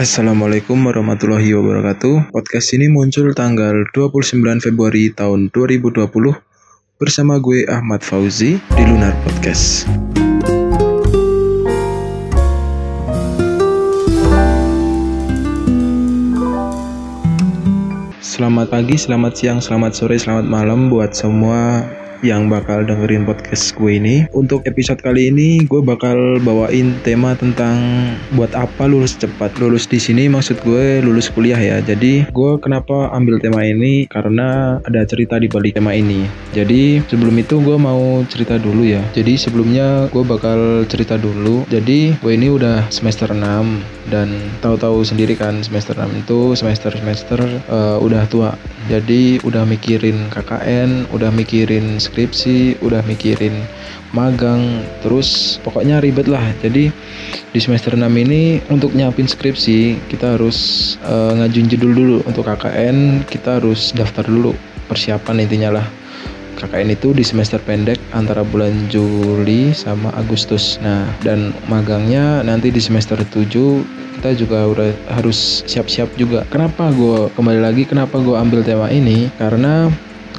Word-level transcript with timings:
Assalamualaikum 0.00 0.80
warahmatullahi 0.80 1.52
wabarakatuh. 1.52 2.32
Podcast 2.32 2.72
ini 2.72 2.88
muncul 2.88 3.36
tanggal 3.36 3.84
29 3.92 4.40
Februari 4.64 5.12
tahun 5.12 5.52
2020 5.52 6.08
bersama 6.96 7.36
gue 7.36 7.68
Ahmad 7.68 8.00
Fauzi 8.00 8.56
di 8.56 8.82
Lunar 8.88 9.12
Podcast. 9.20 9.84
Selamat 18.24 18.72
pagi, 18.72 18.96
selamat 18.96 19.32
siang, 19.36 19.60
selamat 19.60 19.92
sore, 19.92 20.16
selamat 20.16 20.48
malam 20.48 20.88
buat 20.88 21.12
semua 21.12 21.84
yang 22.20 22.52
bakal 22.52 22.84
dengerin 22.84 23.24
podcast 23.24 23.72
gue 23.76 23.96
ini. 23.96 24.16
Untuk 24.36 24.64
episode 24.68 25.00
kali 25.00 25.32
ini 25.32 25.64
gue 25.64 25.80
bakal 25.80 26.40
bawain 26.40 26.96
tema 27.04 27.32
tentang 27.36 27.76
buat 28.36 28.52
apa 28.56 28.86
lulus 28.88 29.16
cepat. 29.16 29.56
Lulus 29.60 29.88
di 29.88 30.00
sini 30.00 30.28
maksud 30.28 30.60
gue 30.64 31.00
lulus 31.04 31.32
kuliah 31.32 31.58
ya. 31.58 31.80
Jadi 31.80 32.28
gue 32.28 32.52
kenapa 32.60 33.12
ambil 33.16 33.40
tema 33.40 33.64
ini 33.64 34.04
karena 34.08 34.80
ada 34.84 35.04
cerita 35.08 35.40
di 35.40 35.48
balik 35.48 35.76
tema 35.76 35.96
ini. 35.96 36.28
Jadi 36.52 37.04
sebelum 37.08 37.34
itu 37.40 37.60
gue 37.60 37.76
mau 37.80 38.22
cerita 38.28 38.60
dulu 38.60 38.84
ya. 38.84 39.00
Jadi 39.16 39.40
sebelumnya 39.40 40.08
gue 40.12 40.24
bakal 40.24 40.84
cerita 40.86 41.16
dulu. 41.16 41.64
Jadi 41.68 42.16
gue 42.20 42.32
ini 42.32 42.52
udah 42.52 42.88
semester 42.92 43.32
6 43.32 43.40
dan 44.10 44.28
tahu-tahu 44.60 45.06
sendiri 45.06 45.38
kan 45.38 45.62
semester 45.62 45.94
6 45.94 46.26
itu 46.26 46.38
semester-semester 46.58 47.40
uh, 47.70 47.96
udah 48.02 48.26
tua. 48.28 48.52
Jadi 48.90 49.38
udah 49.46 49.62
mikirin 49.62 50.26
KKN, 50.34 51.14
udah 51.14 51.30
mikirin 51.30 52.02
skripsi, 52.02 52.82
udah 52.82 53.06
mikirin 53.06 53.54
magang, 54.10 54.82
terus 54.98 55.62
pokoknya 55.62 56.02
ribet 56.02 56.26
lah. 56.26 56.42
Jadi 56.58 56.90
di 57.54 57.60
semester 57.62 57.94
6 57.94 58.02
ini 58.10 58.58
untuk 58.66 58.90
nyiapin 58.90 59.30
skripsi 59.30 60.10
kita 60.10 60.34
harus 60.34 60.58
uh, 61.06 61.38
ngajuin 61.38 61.70
judul 61.70 61.92
dulu 61.94 62.18
untuk 62.26 62.50
KKN, 62.50 63.22
kita 63.30 63.62
harus 63.62 63.94
daftar 63.94 64.26
dulu 64.26 64.58
persiapan 64.90 65.46
intinya 65.46 65.70
lah. 65.78 65.86
KKN 66.58 66.92
itu 66.92 67.14
di 67.14 67.22
semester 67.22 67.56
pendek 67.62 67.96
antara 68.12 68.44
bulan 68.44 68.74
Juli 68.92 69.72
sama 69.72 70.12
Agustus. 70.18 70.76
Nah, 70.84 71.08
dan 71.24 71.56
magangnya 71.70 72.44
nanti 72.44 72.68
di 72.68 72.82
semester 72.82 73.16
7 73.16 74.09
kita 74.20 74.36
juga 74.36 74.68
udah 74.68 74.92
harus 75.16 75.64
siap-siap 75.64 76.12
juga. 76.20 76.44
Kenapa 76.52 76.92
gue 76.92 77.32
kembali 77.32 77.64
lagi 77.64 77.88
kenapa 77.88 78.20
gue 78.20 78.36
ambil 78.36 78.60
tema 78.60 78.92
ini? 78.92 79.32
Karena 79.40 79.88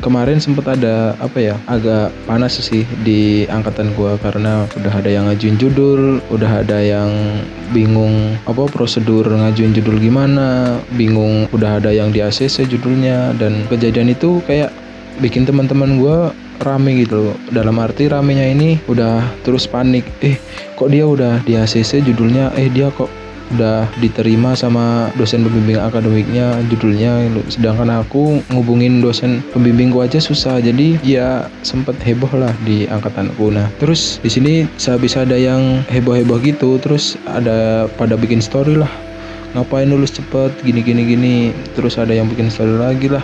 kemarin 0.02 0.42
sempat 0.42 0.78
ada 0.78 1.14
apa 1.22 1.38
ya 1.38 1.56
agak 1.70 2.10
panas 2.26 2.58
sih 2.58 2.84
di 3.06 3.46
angkatan 3.50 3.94
gua. 3.98 4.18
Karena 4.22 4.70
udah 4.78 4.94
ada 4.94 5.10
yang 5.10 5.30
ngajuin 5.30 5.58
judul 5.62 6.20
udah 6.34 6.66
ada 6.66 6.82
yang 6.82 7.10
bingung 7.72 8.36
apa 8.50 8.66
prosedur 8.68 9.24
ngajuin 9.30 9.72
judul 9.78 10.02
gimana 10.02 10.78
bingung 10.98 11.46
udah 11.54 11.82
ada 11.82 11.94
yang 11.94 12.10
di 12.10 12.20
ACC 12.20 12.66
judulnya. 12.68 13.38
Dan 13.38 13.66
kejadian 13.70 14.12
itu 14.12 14.42
kayak 14.50 14.74
bikin 15.22 15.46
teman-teman 15.46 16.02
gua 16.02 16.34
rame 16.62 17.02
gitu 17.02 17.34
dalam 17.50 17.82
arti 17.82 18.06
ramenya 18.06 18.46
ini 18.46 18.82
udah 18.90 19.22
terus 19.46 19.70
panik. 19.70 20.06
Eh 20.26 20.38
kok 20.78 20.90
dia 20.90 21.06
udah 21.06 21.42
di 21.46 21.58
ACC 21.58 22.02
judulnya? 22.06 22.54
Eh 22.58 22.70
dia 22.70 22.90
kok 22.94 23.21
udah 23.56 23.88
diterima 24.00 24.56
sama 24.56 25.12
dosen 25.20 25.44
pembimbing 25.44 25.80
akademiknya 25.80 26.56
judulnya 26.72 27.28
sedangkan 27.52 28.02
aku 28.02 28.40
ngubungin 28.52 29.04
dosen 29.04 29.44
pembimbingku 29.52 30.00
aja 30.00 30.18
susah 30.18 30.64
jadi 30.64 30.98
ya 31.04 31.52
sempet 31.62 32.00
heboh 32.02 32.32
lah 32.36 32.52
di 32.64 32.88
angkatanku. 32.88 33.52
Nah 33.52 33.68
terus 33.78 34.24
di 34.24 34.30
sini 34.32 34.54
sehabis 34.80 35.20
ada 35.20 35.36
yang 35.36 35.84
heboh-heboh 35.92 36.40
gitu 36.42 36.80
terus 36.80 37.20
ada 37.28 37.88
pada 38.00 38.16
bikin 38.16 38.40
story 38.40 38.80
lah 38.80 38.90
ngapain 39.52 39.88
lulus 39.92 40.16
cepet? 40.16 40.52
Gini 40.64 40.80
gini 40.80 41.04
gini. 41.04 41.36
Terus 41.76 42.00
ada 42.00 42.16
yang 42.16 42.32
bikin 42.32 42.48
story 42.48 42.80
lagi 42.80 43.12
lah 43.12 43.24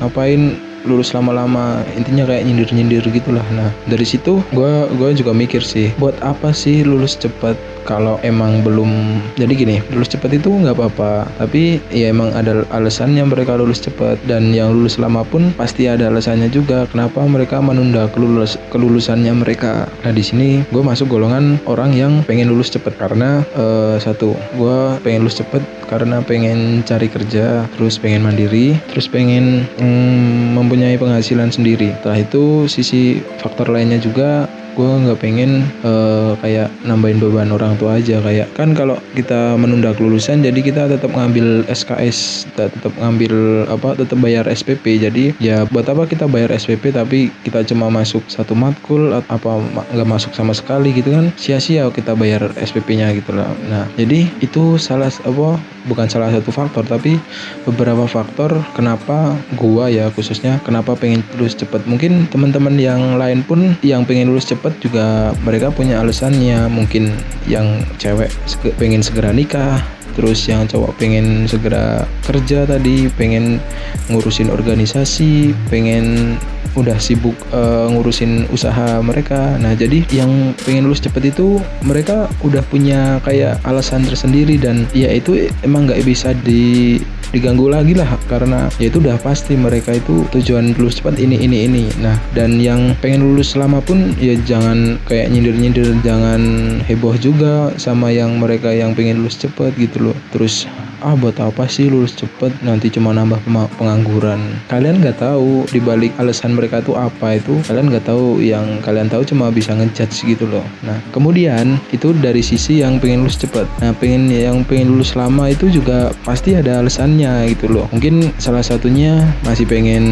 ngapain 0.00 0.67
lulus 0.88 1.12
lama-lama 1.12 1.84
intinya 1.94 2.24
kayak 2.24 2.48
nyindir-nyindir 2.48 3.04
gitulah. 3.12 3.44
Nah 3.52 3.68
dari 3.84 4.08
situ 4.08 4.40
gue 4.56 4.72
gue 4.96 5.10
juga 5.12 5.36
mikir 5.36 5.60
sih 5.60 5.92
buat 6.00 6.16
apa 6.24 6.50
sih 6.56 6.82
lulus 6.82 7.20
cepet 7.20 7.54
kalau 7.88 8.20
emang 8.20 8.60
belum 8.60 9.16
jadi 9.40 9.52
gini 9.56 9.76
lulus 9.88 10.12
cepat 10.12 10.36
itu 10.36 10.52
nggak 10.52 10.76
apa-apa 10.76 11.24
tapi 11.40 11.80
ya 11.88 12.12
emang 12.12 12.28
ada 12.36 12.68
alasannya 12.68 13.24
mereka 13.24 13.56
lulus 13.56 13.80
cepat 13.80 14.20
dan 14.28 14.52
yang 14.52 14.76
lulus 14.76 15.00
lama 15.00 15.24
pun 15.24 15.48
pasti 15.56 15.88
ada 15.88 16.12
alasannya 16.12 16.52
juga 16.52 16.84
kenapa 16.92 17.24
mereka 17.24 17.64
menunda 17.64 18.04
kelulus 18.12 18.60
kelulusannya 18.68 19.32
mereka. 19.32 19.88
Nah 20.04 20.12
di 20.12 20.20
sini 20.20 20.48
gue 20.68 20.82
masuk 20.84 21.08
golongan 21.08 21.56
orang 21.64 21.96
yang 21.96 22.20
pengen 22.28 22.52
lulus 22.52 22.68
cepat 22.68 22.92
karena 23.00 23.40
uh, 23.56 23.96
satu 23.96 24.36
gue 24.60 24.78
pengen 25.00 25.24
lulus 25.24 25.40
cepat 25.40 25.64
karena 25.88 26.20
pengen 26.20 26.84
cari 26.84 27.08
kerja 27.08 27.64
terus 27.74 27.96
pengen 27.96 28.22
mandiri 28.22 28.76
terus 28.92 29.08
pengen 29.08 29.64
mm, 29.80 30.54
mempunyai 30.54 30.77
penghasilan 31.00 31.50
sendiri. 31.50 31.90
Setelah 31.98 32.18
itu 32.22 32.44
sisi 32.70 33.18
faktor 33.42 33.74
lainnya 33.74 33.98
juga 33.98 34.46
gue 34.78 34.86
nggak 34.86 35.18
pengen 35.18 35.66
uh, 35.82 36.38
kayak 36.38 36.70
nambahin 36.86 37.18
beban 37.18 37.50
orang 37.50 37.74
tua 37.82 37.98
aja. 37.98 38.22
Kayak 38.22 38.54
kan 38.54 38.78
kalau 38.78 38.94
kita 39.18 39.58
menunda 39.58 39.90
kelulusan 39.90 40.38
jadi 40.38 40.60
kita 40.62 40.82
tetap 40.86 41.10
ngambil 41.10 41.66
SKS 41.66 42.46
tetap 42.54 42.94
ngambil 42.94 43.66
apa 43.66 43.98
tetap 43.98 44.22
bayar 44.22 44.46
SPP 44.46 45.02
jadi 45.02 45.34
ya 45.42 45.66
buat 45.66 45.90
apa 45.90 46.06
kita 46.06 46.30
bayar 46.30 46.54
SPP 46.54 46.94
tapi 46.94 47.34
kita 47.42 47.66
cuma 47.66 47.90
masuk 47.90 48.22
satu 48.30 48.54
matkul 48.54 49.10
apa 49.18 49.50
nggak 49.90 50.06
masuk 50.06 50.30
sama 50.38 50.54
sekali 50.54 50.94
gitu 50.94 51.10
kan. 51.10 51.34
Sia-sia 51.34 51.90
kita 51.90 52.14
bayar 52.14 52.54
SPP-nya 52.54 53.10
gitu 53.18 53.34
lah 53.34 53.50
nah 53.66 53.90
jadi 53.98 54.30
itu 54.38 54.78
salah 54.78 55.10
apa 55.10 55.58
bukan 55.88 56.06
salah 56.06 56.28
satu 56.28 56.52
faktor 56.52 56.84
tapi 56.84 57.16
beberapa 57.64 58.04
faktor 58.04 58.60
kenapa 58.76 59.34
gua 59.56 59.88
ya 59.88 60.12
khususnya 60.12 60.60
kenapa 60.62 60.94
pengen 60.94 61.24
lulus 61.40 61.56
cepat 61.56 61.88
mungkin 61.88 62.28
teman-teman 62.28 62.76
yang 62.76 63.16
lain 63.16 63.40
pun 63.42 63.74
yang 63.80 64.04
pengen 64.04 64.30
lulus 64.30 64.46
cepet 64.52 64.76
juga 64.84 65.32
mereka 65.42 65.72
punya 65.72 66.00
alasannya. 66.04 66.68
Mungkin 66.68 67.10
yang 67.48 67.82
cewek 67.96 68.28
pengen 68.76 69.00
segera 69.00 69.32
nikah 69.32 69.80
terus 70.18 70.50
yang 70.50 70.66
cowok 70.66 70.98
pengen 70.98 71.46
segera 71.46 72.02
kerja 72.26 72.66
tadi 72.66 73.06
pengen 73.14 73.62
ngurusin 74.10 74.50
organisasi 74.50 75.54
pengen 75.70 76.34
udah 76.78 76.96
sibuk 77.02 77.34
uh, 77.50 77.90
ngurusin 77.90 78.46
usaha 78.54 79.02
mereka. 79.02 79.58
Nah 79.58 79.74
jadi 79.74 80.06
yang 80.14 80.54
pengen 80.62 80.86
lulus 80.86 81.02
cepet 81.02 81.34
itu 81.34 81.58
mereka 81.82 82.30
udah 82.46 82.62
punya 82.66 83.18
kayak 83.26 83.58
alasan 83.66 84.06
tersendiri 84.06 84.56
dan 84.56 84.86
ya 84.94 85.10
itu 85.10 85.50
emang 85.66 85.90
nggak 85.90 86.02
bisa 86.06 86.32
di 86.32 86.98
diganggu 87.28 87.68
lagi 87.68 87.92
lah 87.92 88.08
karena 88.24 88.72
ya 88.80 88.88
itu 88.88 89.04
udah 89.04 89.20
pasti 89.20 89.52
mereka 89.52 89.92
itu 89.92 90.24
tujuan 90.32 90.72
lulus 90.80 91.00
cepat 91.02 91.20
ini 91.20 91.36
ini 91.36 91.68
ini. 91.68 91.84
Nah 92.00 92.16
dan 92.32 92.56
yang 92.56 92.96
pengen 93.04 93.28
lulus 93.28 93.52
lama 93.52 93.84
pun 93.84 94.16
ya 94.16 94.32
jangan 94.48 94.96
kayak 95.04 95.28
nyindir-nyindir 95.28 95.92
jangan 96.00 96.40
heboh 96.88 97.14
juga 97.20 97.74
sama 97.76 98.08
yang 98.08 98.40
mereka 98.40 98.72
yang 98.72 98.96
pengen 98.96 99.20
lulus 99.20 99.36
cepat 99.36 99.76
gitu 99.76 100.10
loh. 100.10 100.16
Terus 100.32 100.64
ah 101.02 101.14
buat 101.14 101.38
apa 101.38 101.66
sih 101.70 101.90
lulus 101.90 102.14
cepet? 102.16 102.50
Nanti 102.62 102.90
cuma 102.90 103.14
nambah 103.14 103.42
pengangguran. 103.78 104.40
Kalian 104.70 105.00
nggak 105.02 105.22
tahu 105.22 105.66
dibalik 105.70 106.14
alasan 106.18 106.54
mereka 106.54 106.82
tuh 106.82 106.98
apa 106.98 107.38
itu. 107.38 107.58
Kalian 107.66 107.90
nggak 107.90 108.06
tahu 108.08 108.42
yang 108.42 108.80
kalian 108.82 109.08
tahu 109.10 109.22
cuma 109.26 109.50
bisa 109.52 109.74
ngejudge 109.74 110.26
gitu 110.26 110.44
loh. 110.48 110.64
Nah 110.82 110.98
kemudian 111.14 111.78
itu 111.94 112.14
dari 112.16 112.42
sisi 112.42 112.82
yang 112.82 112.98
pengen 112.98 113.26
lulus 113.26 113.38
cepet. 113.40 113.66
Nah 113.82 113.94
pengen 113.96 114.30
yang 114.30 114.62
pengen 114.66 114.94
lulus 114.94 115.14
lama 115.14 115.50
itu 115.50 115.70
juga 115.70 116.10
pasti 116.22 116.54
ada 116.54 116.82
alasannya 116.82 117.50
gitu 117.54 117.70
loh. 117.70 117.86
Mungkin 117.94 118.34
salah 118.38 118.62
satunya 118.62 119.22
masih 119.46 119.64
pengen 119.66 120.04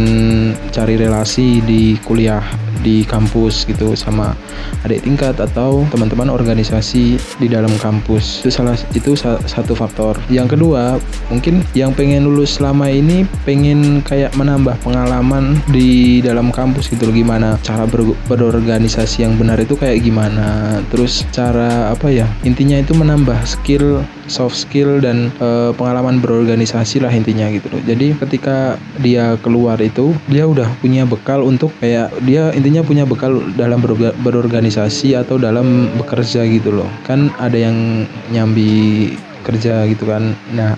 cari 0.70 0.98
relasi 0.98 1.60
di 1.62 1.96
kuliah 2.04 2.42
di 2.86 3.02
kampus 3.02 3.66
gitu 3.66 3.98
sama 3.98 4.38
adik 4.86 5.02
tingkat 5.02 5.34
atau 5.42 5.82
teman-teman 5.90 6.30
organisasi 6.30 7.18
di 7.42 7.46
dalam 7.50 7.74
kampus. 7.82 8.46
Itu 8.46 8.54
salah 8.54 8.78
itu 8.94 9.18
satu 9.18 9.74
faktor. 9.74 10.14
Yang 10.30 10.54
kedua 10.54 11.02
mungkin 11.26 11.66
yang 11.74 11.90
pengen 11.90 12.30
lulus 12.30 12.62
selama 12.62 12.86
ini 12.86 13.26
pengen 13.42 14.06
kayak 14.06 14.30
menambah 14.38 14.78
pengalaman 14.86 15.58
di 15.74 16.22
dalam 16.22 16.54
kampus 16.54 16.86
gitu 16.86 17.10
gimana 17.10 17.58
cara 17.66 17.82
ber 17.90 18.06
berorganisasi 18.30 19.26
yang 19.26 19.34
benar 19.34 19.58
itu 19.58 19.74
kayak 19.74 20.06
gimana? 20.06 20.78
Terus 20.94 21.26
cara 21.34 21.90
apa 21.90 22.06
ya? 22.06 22.30
Intinya 22.46 22.78
itu 22.78 22.94
menambah 22.94 23.42
skill 23.42 24.06
soft 24.26 24.58
skill 24.58 24.98
dan 25.02 25.30
e, 25.38 25.72
pengalaman 25.74 26.18
berorganisasi 26.22 27.02
lah 27.02 27.10
intinya 27.10 27.46
gitu 27.50 27.70
loh. 27.72 27.82
Jadi 27.82 28.14
ketika 28.18 28.78
dia 29.00 29.38
keluar 29.40 29.78
itu 29.82 30.14
dia 30.30 30.46
udah 30.46 30.66
punya 30.82 31.06
bekal 31.06 31.42
untuk 31.46 31.72
kayak 31.78 32.10
dia 32.26 32.50
intinya 32.54 32.82
punya 32.82 33.06
bekal 33.06 33.38
dalam 33.54 33.82
berorganisasi 34.22 35.14
atau 35.14 35.38
dalam 35.38 35.90
bekerja 35.98 36.44
gitu 36.46 36.74
loh. 36.74 36.88
Kan 37.06 37.30
ada 37.38 37.56
yang 37.56 38.06
nyambi 38.30 39.14
kerja 39.46 39.86
gitu 39.86 40.10
kan. 40.10 40.34
Nah 40.50 40.74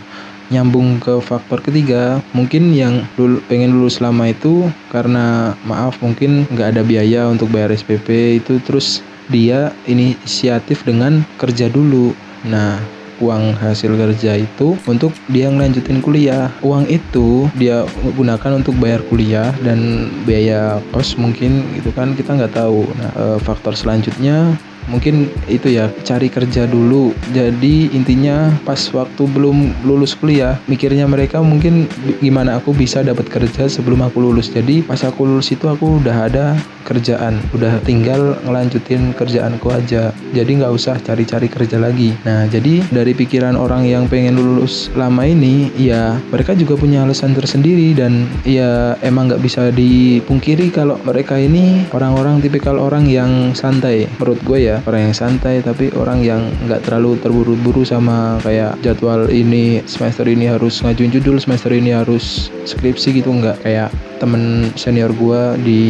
nyambung 0.49 0.97
ke 0.97 1.21
faktor 1.21 1.61
ketiga 1.61 2.25
mungkin 2.33 2.73
yang 2.73 3.05
lul 3.21 3.45
pengen 3.53 3.77
lulus 3.77 4.01
lama 4.01 4.33
itu 4.33 4.73
karena 4.89 5.53
maaf 5.69 6.01
mungkin 6.01 6.49
nggak 6.49 6.73
ada 6.73 6.83
biaya 6.85 7.29
untuk 7.29 7.53
bayar 7.53 7.69
SPP 7.69 8.41
itu 8.41 8.57
terus 8.65 9.05
dia 9.29 9.77
inisiatif 9.85 10.89
dengan 10.89 11.21
kerja 11.37 11.69
dulu. 11.69 12.17
Nah 12.49 12.81
uang 13.19 13.59
hasil 13.59 13.95
kerja 13.95 14.39
itu 14.39 14.79
untuk 14.87 15.15
dia 15.31 15.51
ngelanjutin 15.51 16.01
kuliah. 16.03 16.51
Uang 16.63 16.87
itu 16.91 17.51
dia 17.59 17.85
gunakan 18.17 18.59
untuk 18.59 18.75
bayar 18.79 19.03
kuliah 19.07 19.51
dan 19.63 20.11
biaya 20.25 20.79
kos 20.95 21.19
mungkin 21.19 21.67
itu 21.75 21.91
kan 21.95 22.15
kita 22.15 22.35
nggak 22.35 22.55
tahu. 22.55 22.87
Nah 22.99 23.11
e, 23.15 23.25
faktor 23.43 23.75
selanjutnya 23.75 24.55
mungkin 24.89 25.29
itu 25.47 25.73
ya 25.73 25.93
cari 26.03 26.33
kerja 26.33 26.65
dulu. 26.67 27.13
Jadi 27.33 27.93
intinya 27.93 28.53
pas 28.65 28.81
waktu 28.91 29.23
belum 29.29 29.85
lulus 29.85 30.17
kuliah 30.17 30.59
mikirnya 30.67 31.05
mereka 31.05 31.45
mungkin 31.45 31.87
gimana 32.19 32.59
aku 32.59 32.75
bisa 32.75 33.05
dapat 33.05 33.29
kerja 33.29 33.69
sebelum 33.69 34.03
aku 34.05 34.19
lulus. 34.25 34.51
Jadi 34.51 34.83
pas 34.83 35.01
aku 35.05 35.29
lulus 35.29 35.53
itu 35.53 35.69
aku 35.69 36.01
udah 36.03 36.17
ada 36.29 36.47
kerjaan 36.89 37.37
udah 37.53 37.85
tinggal 37.85 38.41
ngelanjutin 38.49 39.13
kerjaanku 39.13 39.69
aja. 39.69 40.11
Jadi 40.33 40.51
nggak 40.65 40.73
usah 40.73 40.97
cari-cari 41.05 41.47
kerja 41.53 41.77
lagi. 41.77 42.17
Nah 42.25 42.49
jadi 42.49 42.81
dari 42.89 43.13
pikiran 43.13 43.55
orang 43.61 43.85
yang 43.85 44.09
pengen 44.09 44.41
lulus 44.41 44.89
lama 44.97 45.29
ini 45.29 45.69
ya 45.77 46.17
mereka 46.33 46.57
juga 46.57 46.81
punya 46.81 47.05
alasan 47.05 47.37
tersendiri 47.37 47.93
dan 47.93 48.25
ya 48.49 48.97
emang 49.05 49.29
nggak 49.29 49.45
bisa 49.45 49.69
dipungkiri 49.69 50.73
kalau 50.73 50.97
mereka 51.05 51.37
ini 51.37 51.85
orang-orang 51.93 52.41
tipikal 52.41 52.81
orang 52.81 53.05
yang 53.05 53.53
santai 53.53 54.09
menurut 54.17 54.41
gue 54.49 54.59
ya 54.73 54.78
orang 54.87 55.11
yang 55.11 55.17
santai 55.17 55.65
tapi 55.65 55.91
orang 55.97 56.23
yang 56.23 56.43
nggak 56.67 56.85
terlalu 56.87 57.19
terburu-buru 57.19 57.83
sama 57.83 58.39
kayak 58.45 58.79
jadwal 58.85 59.27
ini 59.31 59.83
semester 59.89 60.27
ini 60.29 60.47
harus 60.47 60.79
ngajuin 60.85 61.11
judul 61.15 61.41
semester 61.41 61.73
ini 61.75 61.95
harus 61.97 62.53
skripsi 62.69 63.19
gitu 63.19 63.33
nggak. 63.33 63.65
Kayak 63.65 63.91
temen 64.23 64.71
senior 64.75 65.11
gue 65.15 65.43
di 65.63 65.83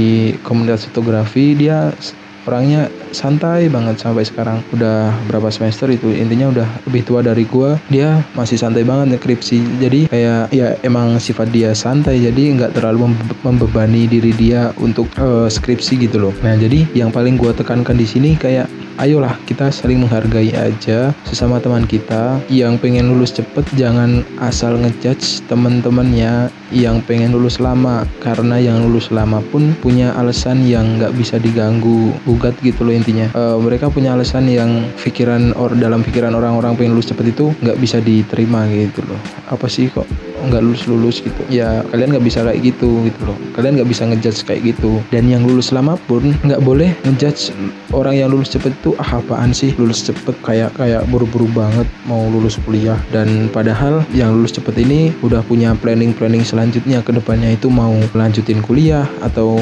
komunitas 0.44 0.88
fotografi 0.88 1.56
dia 1.56 1.90
orangnya 2.48 2.88
santai 3.12 3.68
banget 3.68 4.00
sampai 4.00 4.24
sekarang. 4.24 4.64
Udah 4.72 5.12
berapa 5.28 5.52
semester 5.52 5.92
itu 5.92 6.08
intinya 6.16 6.48
udah 6.48 6.68
lebih 6.88 7.04
tua 7.04 7.20
dari 7.20 7.44
gue 7.44 7.76
dia 7.92 8.24
masih 8.32 8.56
santai 8.56 8.88
banget 8.88 9.20
skripsi 9.20 9.58
jadi 9.82 10.00
kayak 10.08 10.42
ya 10.54 10.68
emang 10.80 11.20
sifat 11.20 11.52
dia 11.52 11.76
santai 11.76 12.22
jadi 12.24 12.56
nggak 12.56 12.72
terlalu 12.78 13.12
membebani 13.44 14.08
diri 14.08 14.32
dia 14.32 14.72
untuk 14.80 15.10
uh, 15.20 15.46
skripsi 15.50 16.08
gitu 16.08 16.16
loh. 16.16 16.34
Nah 16.40 16.56
jadi 16.56 16.88
yang 16.96 17.12
paling 17.12 17.36
gue 17.36 17.52
tekankan 17.52 17.96
di 17.98 18.08
sini 18.08 18.34
kayak 18.38 18.70
ayolah 18.98 19.38
kita 19.46 19.70
saling 19.70 20.02
menghargai 20.04 20.52
aja 20.52 21.14
sesama 21.24 21.62
teman 21.62 21.86
kita. 21.86 22.42
Yang 22.50 22.82
pengen 22.82 23.14
lulus 23.14 23.32
cepet 23.32 23.64
jangan 23.78 24.26
asal 24.42 24.76
ngejudge 24.76 25.46
teman-temannya. 25.46 26.50
Yang 26.68 27.00
pengen 27.08 27.32
lulus 27.32 27.56
lama 27.62 28.04
karena 28.20 28.60
yang 28.60 28.84
lulus 28.84 29.08
lama 29.08 29.40
pun 29.48 29.72
punya 29.80 30.12
alasan 30.20 30.66
yang 30.68 31.00
nggak 31.00 31.16
bisa 31.16 31.40
diganggu. 31.40 32.12
Gugat 32.28 32.58
gitu 32.60 32.84
loh 32.84 32.92
intinya. 32.92 33.30
E, 33.32 33.42
mereka 33.56 33.88
punya 33.88 34.12
alasan 34.12 34.50
yang 34.50 34.84
pikiran 35.00 35.56
or 35.56 35.72
dalam 35.72 36.04
pikiran 36.04 36.36
orang-orang 36.36 36.76
pengen 36.76 36.92
lulus 36.98 37.08
cepet 37.08 37.32
itu 37.32 37.56
nggak 37.64 37.78
bisa 37.80 38.04
diterima 38.04 38.68
gitu 38.68 39.00
loh. 39.08 39.20
Apa 39.48 39.64
sih 39.70 39.88
kok 39.88 40.04
nggak 40.46 40.62
lulus 40.62 40.84
lulus 40.86 41.16
gitu. 41.20 41.40
Ya 41.50 41.82
kalian 41.90 42.14
nggak 42.14 42.26
bisa 42.26 42.46
kayak 42.46 42.60
gitu 42.62 43.08
gitu 43.08 43.20
loh. 43.26 43.36
Kalian 43.58 43.82
nggak 43.82 43.90
bisa 43.90 44.02
ngejudge 44.06 44.40
kayak 44.46 44.62
gitu. 44.74 45.02
Dan 45.10 45.26
yang 45.26 45.42
lulus 45.42 45.74
lama 45.74 45.98
pun 46.06 46.34
nggak 46.46 46.62
boleh 46.62 46.94
ngejudge 47.08 47.50
orang 47.90 48.14
yang 48.14 48.28
lulus 48.30 48.54
cepet 48.54 48.74
itu 48.78 48.94
ah 49.02 49.18
apaan 49.18 49.50
sih 49.50 49.74
lulus 49.76 50.06
cepet? 50.06 50.34
Kayak 50.44 50.76
kayak 50.78 51.02
buru-buru 51.10 51.50
banget 51.50 51.86
mau 52.06 52.22
lulus 52.30 52.60
kuliah. 52.62 52.98
Dan 53.10 53.50
padahal 53.50 54.06
yang 54.14 54.36
lulus 54.36 54.54
cepet 54.54 54.78
ini 54.78 55.10
udah 55.24 55.42
punya 55.42 55.74
planning 55.78 56.14
planning 56.14 56.46
selanjutnya 56.46 57.02
ke 57.02 57.10
depannya 57.10 57.56
itu 57.56 57.66
mau 57.72 57.94
lanjutin 58.14 58.62
kuliah 58.62 59.08
atau 59.24 59.58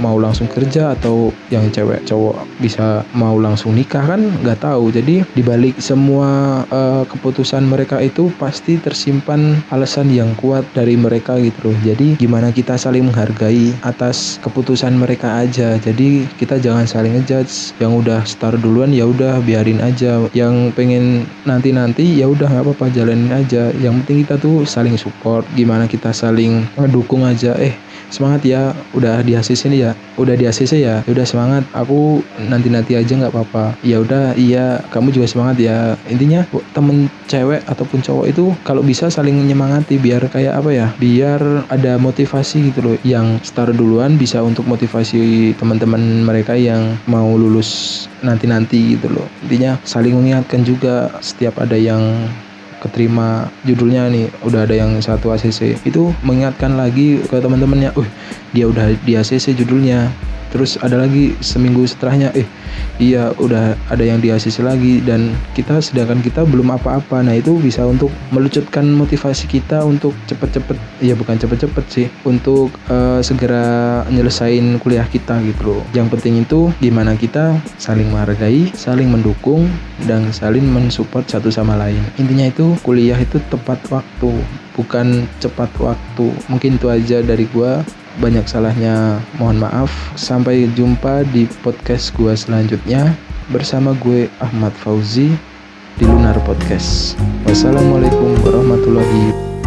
mau 0.00 0.16
langsung 0.16 0.46
kerja 0.50 0.94
atau 0.96 1.30
yang 1.52 1.68
cewek 1.70 2.06
cowok 2.08 2.48
bisa 2.62 3.02
mau 3.14 3.36
langsung 3.38 3.74
nikah 3.74 4.02
kan 4.02 4.22
nggak 4.42 4.62
tahu. 4.62 4.90
Jadi 4.94 5.26
dibalik 5.34 5.78
semua 5.78 6.62
uh, 6.70 7.04
keputusan 7.06 7.66
mereka 7.66 8.00
itu 8.02 8.30
pasti 8.38 8.78
tersimpan 8.78 9.58
alasan 9.70 10.10
yang 10.10 10.32
kuat 10.38 10.64
dari 10.72 10.94
mereka 10.94 11.36
gitu 11.38 11.70
loh. 11.70 11.76
Jadi 11.84 12.18
gimana 12.18 12.50
kita 12.54 12.78
saling 12.78 13.10
menghargai 13.10 13.74
atas 13.82 14.38
keputusan 14.42 14.94
mereka 14.96 15.42
aja. 15.42 15.76
Jadi 15.78 16.26
kita 16.38 16.58
jangan 16.58 16.86
saling 16.86 17.18
ngejudge. 17.18 17.76
Yang 17.78 17.92
udah 18.06 18.20
start 18.24 18.58
duluan 18.62 18.94
ya 18.94 19.06
udah 19.06 19.42
biarin 19.42 19.82
aja. 19.82 20.26
Yang 20.32 20.74
pengen 20.74 21.26
nanti 21.44 21.70
nanti 21.74 22.04
ya 22.18 22.30
udah 22.30 22.48
nggak 22.48 22.64
apa-apa 22.64 22.86
jalanin 22.94 23.30
aja. 23.34 23.70
Yang 23.76 24.04
penting 24.04 24.18
kita 24.26 24.34
tuh 24.38 24.56
saling 24.64 24.96
support. 24.98 25.44
Gimana 25.54 25.90
kita 25.90 26.14
saling 26.14 26.66
ngedukung 26.78 27.26
aja. 27.26 27.54
Eh 27.58 27.87
semangat 28.08 28.44
ya 28.44 28.72
udah 28.96 29.20
di 29.22 29.36
ACC 29.36 29.68
nih 29.72 29.80
ya. 29.88 29.92
Udah 30.18 30.34
di 30.34 30.44
ACC 30.48 30.82
ya, 30.82 31.06
ya 31.06 31.10
udah 31.10 31.26
semangat. 31.28 31.62
Aku 31.72 32.24
nanti 32.48 32.68
nanti 32.72 32.92
aja 32.98 33.12
nggak 33.14 33.32
apa-apa. 33.32 33.78
Ya 33.86 34.02
udah 34.02 34.34
iya 34.34 34.82
kamu 34.90 35.14
juga 35.14 35.26
semangat 35.30 35.56
ya. 35.62 35.94
Intinya 36.10 36.44
temen 36.74 37.06
cewek 37.28 37.62
ataupun 37.68 38.00
cowok 38.02 38.26
itu 38.28 38.50
kalau 38.64 38.82
bisa 38.82 39.12
saling 39.12 39.36
menyemangati 39.36 40.00
biar 40.00 40.26
kayak 40.32 40.58
apa 40.58 40.70
ya 40.72 40.86
biar 40.96 41.68
ada 41.70 42.00
motivasi 42.00 42.72
gitu 42.72 42.80
loh. 42.82 42.96
Yang 43.06 43.46
start 43.46 43.76
duluan 43.78 44.18
bisa 44.18 44.42
untuk 44.42 44.66
motivasi 44.66 45.54
teman-teman 45.54 46.26
mereka 46.26 46.56
yang 46.58 46.98
mau 47.06 47.28
lulus 47.36 48.04
nanti-nanti 48.24 48.98
gitu 48.98 49.12
loh. 49.12 49.26
Intinya 49.46 49.78
saling 49.86 50.16
mengingatkan 50.16 50.66
juga 50.66 51.12
setiap 51.22 51.62
ada 51.62 51.78
yang 51.78 52.00
keterima 52.78 53.50
judulnya 53.66 54.06
nih 54.10 54.26
udah 54.46 54.64
ada 54.66 54.74
yang 54.74 54.94
satu 55.02 55.34
ACC 55.34 55.82
itu 55.82 56.14
mengingatkan 56.22 56.78
lagi 56.78 57.18
ke 57.26 57.36
teman-temannya, 57.38 57.90
uh 57.94 58.08
dia 58.54 58.64
udah 58.70 58.94
di 59.04 59.18
ACC 59.18 59.58
judulnya 59.58 60.08
terus 60.50 60.80
ada 60.80 60.96
lagi 61.00 61.36
seminggu 61.40 61.84
setelahnya 61.84 62.32
eh 62.36 62.48
iya 62.98 63.30
udah 63.38 63.78
ada 63.88 64.04
yang 64.04 64.18
di 64.18 64.34
ACC 64.34 64.62
lagi 64.62 65.00
dan 65.02 65.32
kita 65.54 65.78
sedangkan 65.78 66.20
kita 66.20 66.44
belum 66.44 66.74
apa-apa. 66.74 67.22
Nah 67.22 67.38
itu 67.38 67.56
bisa 67.58 67.86
untuk 67.86 68.10
melucutkan 68.34 68.84
motivasi 68.90 69.46
kita 69.46 69.86
untuk 69.86 70.12
cepet-cepet 70.26 70.76
ya 71.02 71.14
bukan 71.14 71.38
cepet-cepet 71.38 71.84
sih 71.88 72.06
untuk 72.26 72.74
uh, 72.90 73.22
segera 73.22 74.02
nyelesain 74.10 74.82
kuliah 74.82 75.06
kita 75.06 75.38
gitu 75.46 75.78
loh. 75.78 75.82
Yang 75.94 76.18
penting 76.18 76.34
itu 76.42 76.70
gimana 76.82 77.14
kita 77.14 77.56
saling 77.78 78.10
menghargai 78.10 78.74
saling 78.74 79.08
mendukung 79.08 79.70
dan 80.06 80.30
saling 80.34 80.66
mensupport 80.66 81.24
satu 81.26 81.48
sama 81.48 81.78
lain. 81.78 82.02
Intinya 82.18 82.50
itu 82.50 82.74
kuliah 82.82 83.18
itu 83.18 83.38
tepat 83.48 83.78
waktu 83.88 84.32
bukan 84.78 85.26
cepat 85.42 85.70
waktu. 85.82 86.30
Mungkin 86.46 86.78
itu 86.78 86.86
aja 86.86 87.18
dari 87.22 87.50
gua 87.50 87.82
banyak 88.18 88.44
salahnya 88.46 89.22
mohon 89.38 89.62
maaf. 89.62 89.90
Sampai 90.18 90.68
jumpa 90.74 91.24
di 91.30 91.46
podcast 91.62 92.12
gue 92.14 92.34
selanjutnya 92.34 93.14
bersama 93.48 93.96
gue 93.98 94.28
Ahmad 94.42 94.74
Fauzi 94.76 95.32
di 95.98 96.04
Lunar 96.06 96.38
Podcast. 96.46 97.18
Wassalamualaikum 97.48 98.38
warahmatullahi 98.44 99.32
wabarakatuh 99.32 99.57